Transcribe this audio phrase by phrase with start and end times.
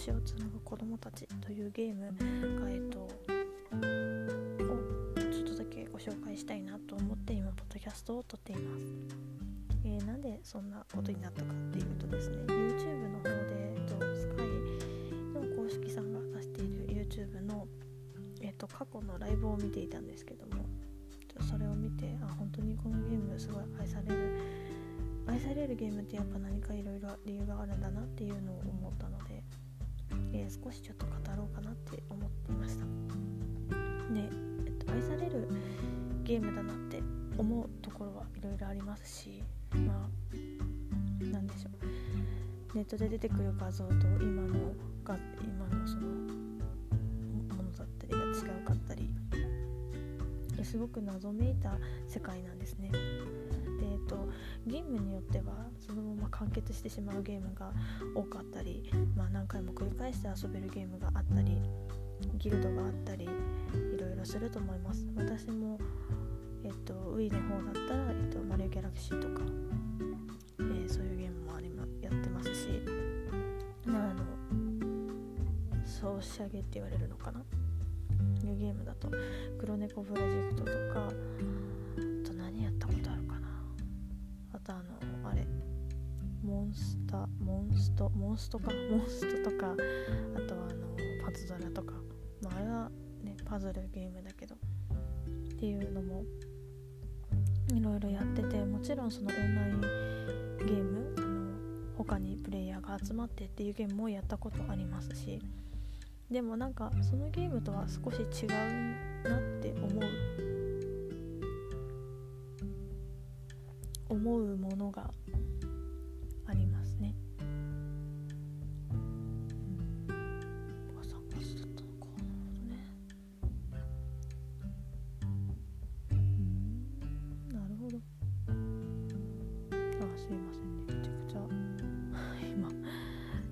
[0.00, 2.06] 星をつなぐ子供たち」というゲーム
[2.58, 3.08] がえっとを
[5.14, 8.94] ちょっとだけご紹介したいなと思って今ポッドキャストを撮っています、
[9.84, 14.46] えー、なんでそんなことになったかっていうとですね YouTube の方で、えっと、スカイ
[15.34, 17.68] の公式さんが出している YouTube の、
[18.40, 20.64] えっと、過去のライブを見ていたんですけども
[21.46, 24.38] それを見てあ本当にこのゲームすごい愛される
[25.26, 29.44] 愛されるゲームってやっぱ何かいろいろ理由があるんだなっていうのを思ったので、
[30.32, 32.84] えー、少しちょっと語ろうかなって思っていました。
[34.12, 34.28] で、
[34.66, 35.48] えっと、愛される
[36.24, 37.02] ゲームだなって
[37.38, 39.42] 思うところはいろいろありますし
[39.74, 42.76] まあなんでしょう。
[42.76, 44.72] ネットで出てくる画像と今の
[45.02, 46.02] が今のその
[47.56, 49.10] ものだったりが違うかったり
[50.62, 51.72] すごく謎めいた
[52.06, 52.92] 世界なんですね。
[53.82, 54.28] えっと、
[54.66, 57.72] ゲームによってはそのまま完結してしまうゲームが
[58.14, 61.60] 多かったり、まあ、何回も繰り返して遊べるゲームがあったり
[62.38, 63.28] ギルドがあったりい
[63.98, 65.06] ろいろすると思います。
[65.16, 65.78] 私も、
[66.64, 69.44] えっと、Wii の方だったら、えっと、マリオギャラクシーとか、
[70.58, 72.82] えー、そういうゲームもありまやってますし
[73.86, 74.24] あの
[75.86, 77.40] ソーシャゲって言われるのかな？
[77.40, 79.10] いうゲームだと
[79.58, 81.12] 黒猫プロジェクトとか
[86.70, 91.94] ンスタモンストモンストかモンストとかあとはあのパズドラとか、
[92.42, 92.90] まあ、あれは
[93.22, 94.54] ねパズルゲームだけど。
[94.54, 96.24] っていうのも
[97.74, 99.80] いろいろやっててもちろんそのオンライン
[100.66, 105.38] ゲームあの他にプレイヤーが集まってっていうゲームもやったことありますし。
[106.30, 108.48] でもなんかそのゲームとは少し違う
[109.28, 110.02] なって思う。
[114.08, 115.10] 思うものが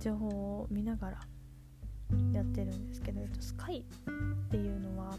[0.00, 1.18] 情報を見ながら
[2.32, 5.14] やってるんですけど、えっと、スカイっていうのは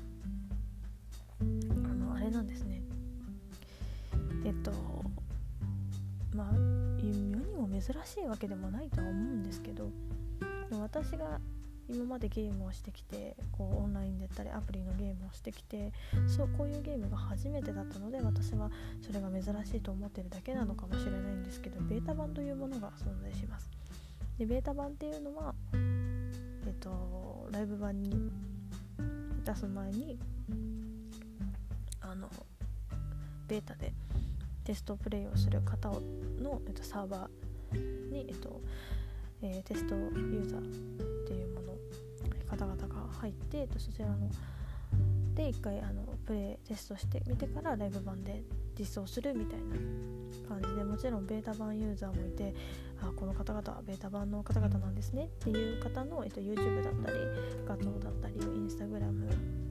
[1.39, 1.43] あ
[1.93, 2.81] のあれなんですね。
[4.43, 4.71] えっと
[6.35, 6.53] まあ
[6.97, 9.89] 世にも珍しいわけでもないとは思うんですけど
[10.71, 11.39] 私が
[11.87, 15.91] 今までゲームをしてきてこうオンラインだったりアプリのゲームをしてきて
[16.25, 18.71] そうこういうゲームが初めてだったので私は
[19.01, 23.80] それが珍しいと思ってるだけなのかもしれないんですけどベータ版というものが存在します。
[24.41, 25.53] でベータ版っていうのは
[26.65, 28.31] えっとライブ版に
[29.45, 30.17] 出す前に
[32.01, 32.27] あの
[33.47, 33.93] ベータで
[34.63, 38.61] テストプレイをする方の、えっと、サーバーに、えっと
[39.43, 40.63] え、テストユーザーっ
[41.27, 41.73] ていうもの
[42.49, 44.17] 方々が入って、えっと、そちらの
[45.35, 48.41] で1回あのプレイテストしてみてからライブ版で
[48.79, 49.75] 実装するみたいな
[50.49, 52.55] 感じでもちろんベータ版ユーザーもいて
[53.01, 57.17] あこの方々はベータ版の方々なんですねっていう方の、えっと、YouTube だったり
[57.67, 59.27] 画像だったりを Instagram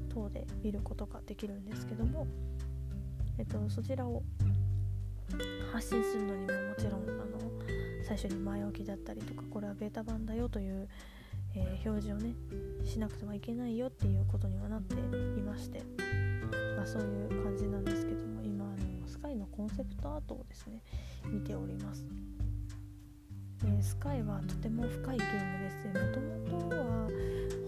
[0.08, 2.26] 等で見ることができるんですけども、
[3.38, 4.22] えっと、そちらを
[5.72, 7.40] 発信するのにももちろんあの
[8.04, 10.88] 最初に前置きだったりとかこれはベータ版だよという、
[11.54, 12.34] えー、表示をね
[12.84, 15.82] しなくてはいけないよっていうことにはなっていまして、
[16.76, 18.76] まあ、そういう感じなんですけども今あの
[19.06, 20.82] スカイのコンセプトアートをですね
[21.26, 22.04] 見ております。
[23.66, 25.86] え、スカイはとても深いゲームです。
[25.88, 27.08] もともとは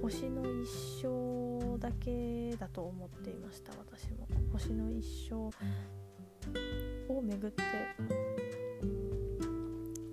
[0.01, 0.69] 星の一
[1.03, 4.27] 生だけだと思っていました私も。
[4.53, 5.35] 星の一生
[7.13, 7.63] を巡って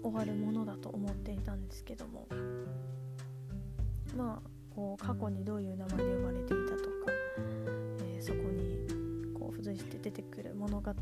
[0.03, 2.27] 終わるものだと思っていたんですけども。
[4.17, 7.11] まあこう過去にどういう名前で呼ばれていたとか、
[8.01, 10.97] えー、そこにこう付随して出てくる物語だっ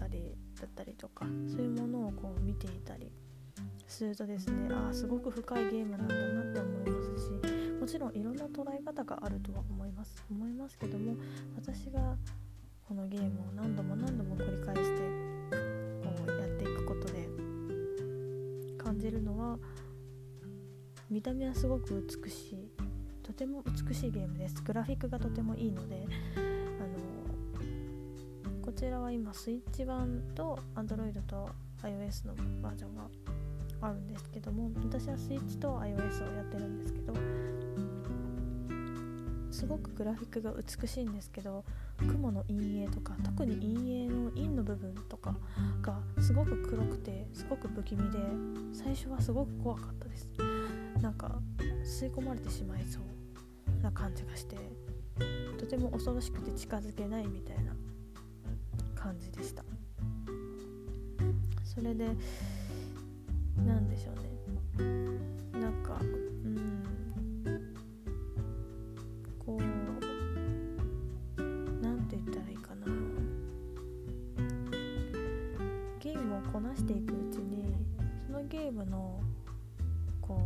[0.75, 3.11] たりとかそういうものをこう見ていたり
[3.87, 4.69] するとですね。
[4.71, 7.31] ああすごく深いゲームなんだなって思いますし
[7.79, 10.23] もちろんいろんな捉え方があるとは思います。
[10.29, 11.15] 思いますけども
[11.55, 12.15] 私が
[12.87, 14.99] このゲームを何度も何度も繰り返して
[16.03, 17.27] こうやっていくことで
[18.77, 19.57] 感じるのは
[21.09, 22.71] 見た目はすごく美しい
[23.23, 24.61] とても美しいゲームです。
[24.63, 26.05] グラフィックがとてもいいので
[26.35, 26.39] あ
[28.49, 31.49] のこちらは今スイッチ版と Android と
[31.83, 33.09] iOS のバージョンが
[33.81, 37.13] あるんですけども私はスイッチと iOS をやってるんですけど
[39.51, 41.65] すごくグラフィックが美しいんですけど
[41.97, 45.35] 雲の陰影とか特に陰影の陰の部分とか
[45.81, 48.19] がすごく黒くてすごく不気味で
[48.71, 50.27] 最初はすごく怖かったです。
[51.01, 51.39] なんか
[51.83, 54.57] 吸い込まれてしまいそうな感じがして
[55.57, 57.75] とても恐ろしくて近づけないみたいな
[58.95, 59.63] 感じでした。
[61.63, 62.09] それで
[63.65, 64.27] なんでしょうね。
[65.59, 66.83] なんかうん。
[69.39, 69.61] こう
[71.81, 72.85] なんて言ったらいいかな。
[75.99, 77.75] ゲームをこなしていくうちに
[78.27, 79.19] そのゲームの
[80.21, 80.45] こ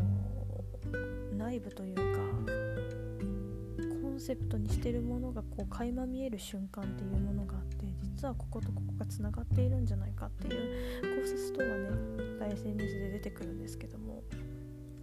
[0.91, 2.70] う内部というか
[4.21, 14.23] セプトにしてるものがこう垣間見える瞬間っていうものがあって実はこことここがつながっているんじゃないかっていう考察等はね SNS で出てくるんですけども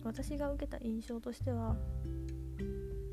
[0.05, 1.77] 私が受けた印象としては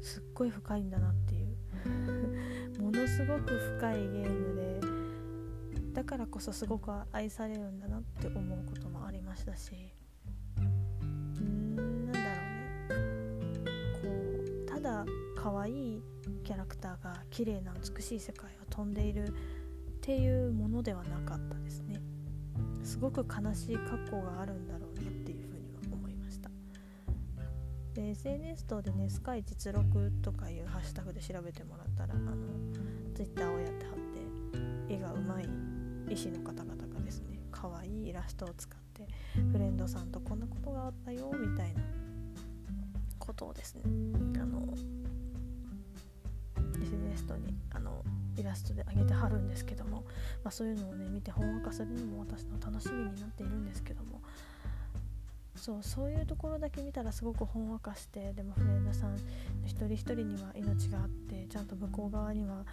[0.01, 1.45] すっごい深いんだなっていう。
[2.81, 9.71] ものすごく深いゲームでだからこそすごく愛されるんだなって思うこともありましたし
[15.45, 16.01] 可愛い
[16.43, 19.31] キャラクターが綺麗な美しい世界を飛んでいるっ
[20.01, 22.01] ていうものではなかったですね。
[22.83, 26.49] すごく悲しい過去があるんだろうなっていうふうには思いました。
[27.93, 32.33] で SNS 等でねスカイ実録とかいうハッシュタグで調べてもらったらあの
[33.13, 35.47] Twitter をやってはって絵がうまい
[36.09, 39.07] 絵師の方々がですね可愛いイラストを使って
[39.51, 41.83] フレンドさんとこんなことがあったよみたいな
[43.19, 43.83] ことをですね
[44.41, 44.73] あの
[47.25, 48.03] SNS とにあの
[48.37, 50.03] イラストで上げてはるんですけども、
[50.43, 54.21] まあ、そういうのをね見てほんわかするのも私の楽しみになっているんですけども
[55.55, 59.15] そうそういうところだけ見たらすごくほんわかしてでもフレンドさん
[59.65, 62.65] 一人一人には命があってちゃんと向こう側には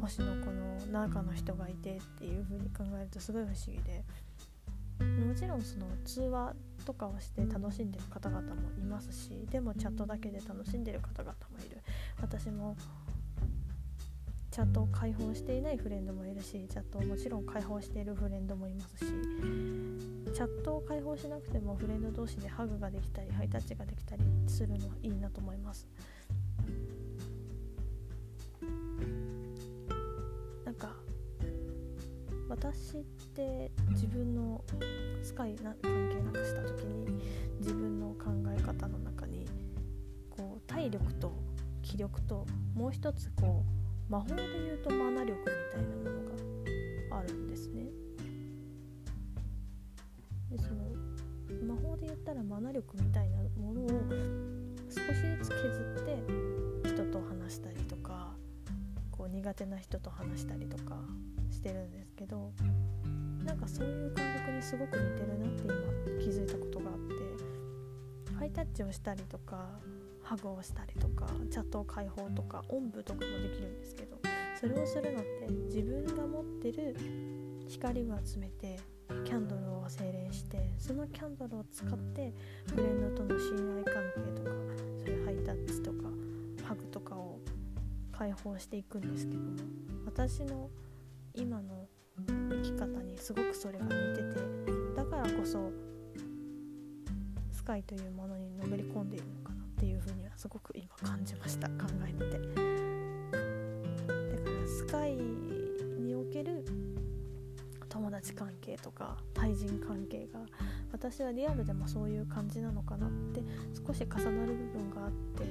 [0.00, 4.04] 星のこの中の人がいてっていう風に考えるとすごい不思議で
[5.00, 11.78] もちろんその通話とかをして楽しんでる方々もいますしでもチャットだけで楽しんでる方々もいる。
[12.20, 12.76] 私も
[14.58, 19.12] チャットを開放していないフレンドもいるしチャットをもちろん開放しているフレンドもいますし
[20.34, 25.86] チャットを開放しなくてもフレンド同士でハグができたりハイタッチができたりするのはいいなと思います。
[30.64, 30.92] なんか
[32.48, 33.04] 私っ
[33.36, 34.64] て自分の
[35.22, 37.22] スカイな関係なくした時に
[37.60, 39.46] 自分の考え方の中に
[40.28, 41.32] こう体力と
[41.80, 42.44] 気力と
[42.74, 43.77] もう一つこう
[44.08, 47.84] 魔法で言うとマナ力みたいなものがあるんですね。
[50.50, 50.88] でその
[51.66, 53.88] 魔法で言ったらマナ力みたいなものを
[54.88, 58.34] 少しずつ削って人と話したりとか
[59.10, 60.96] こう苦手な人と話したりとか
[61.50, 62.52] してるんですけど
[63.44, 65.74] なんかそういう感覚にすごく似てるなって今
[66.18, 69.68] 気づいたことがあってハイタッチをしたりとか
[70.28, 72.90] ハグをしたりとかチャットを開放とかおん。
[72.90, 74.18] ぶとかもできるんですけど
[74.60, 76.94] それをするのって自分が持ってる
[77.66, 78.78] 光を集めて
[79.24, 82.34] キャンドルを精錬してそのキャンドルを使って
[82.66, 84.50] フレンドとの信頼関係とか
[84.98, 86.08] そういうハイタッチとか
[86.62, 87.38] ハグとかを
[88.12, 89.56] 解放していくんですけども
[90.04, 90.68] 私の
[91.34, 91.86] 今の
[92.26, 94.40] 生き方にすごくそれが似てて
[94.94, 95.70] だからこそ
[97.50, 99.24] スカイというものにのめり込んでいる
[99.78, 101.68] っていうふうにはすごく今感じました。
[101.68, 102.38] 考えてて。
[102.38, 102.44] だ
[104.42, 106.64] からスカイにおける
[107.88, 110.40] 友達関係とか対人関係が
[110.90, 113.40] 私はリアルでもそういう感じなのかなって
[113.86, 115.44] 少し重なる部分があって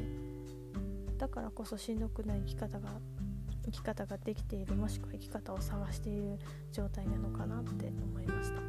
[1.18, 3.00] だからこそしんどくない生き方が
[3.66, 6.38] 生き方ができているもしくは生き方を探している
[6.72, 8.60] 状態なのかなって思いました、え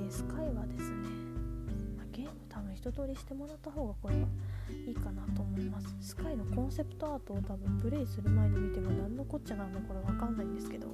[0.00, 1.25] ー、スカイはですね、
[2.86, 4.20] 一通りしてもらった方がこれは
[4.86, 5.96] いいかなと思います。
[6.00, 10.86] スカイのコンセプトアートを多分プレイする前に見ても何のこっちゃなんだこれわかんないんですけど。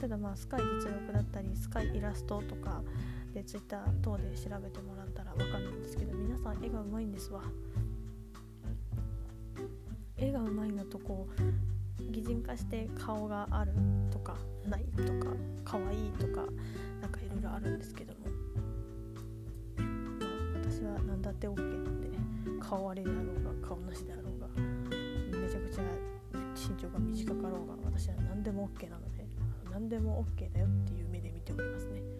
[0.00, 2.82] ただまあスカイ実力だったりスカイイラストとか
[3.34, 6.14] で Twitter 等で調べてもらったらわかるんですけど。
[6.14, 7.42] 皆さん絵がうまいんですわ。
[10.16, 13.72] 絵がうまいのとこう擬人化して顔がある
[14.10, 14.34] とか
[14.66, 16.46] ないとか可愛いとか
[17.02, 18.15] なんかいろいろあるんですけど。
[21.26, 22.08] だって OK なんで
[22.60, 24.46] 顔ありであろうが顔なしであろうが
[25.40, 25.82] めちゃくちゃ
[26.54, 29.26] 身長が短かろうが私は何でも OK なので
[29.68, 32.15] 何でも OK だよっていう目で見ておりますね。